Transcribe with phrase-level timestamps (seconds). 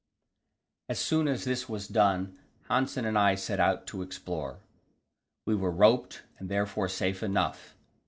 [0.89, 2.39] As soon as this was done
[2.71, 4.57] Hanssen and I set out to explore.
[5.45, 7.75] We were roped, and therefore safe enough.